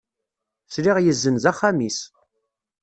[0.73, 1.99] Sliɣ yezzenz axxam-is.